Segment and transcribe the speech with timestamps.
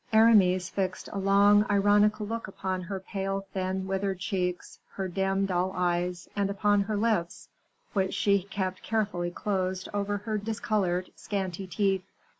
[0.11, 5.71] Aramis fixed a long ironical look upon her pale, thin, withered cheeks her dim, dull
[5.75, 7.49] eyes and upon her lips,
[7.93, 12.01] which she kept carefully closed over her discolored scanty teeth.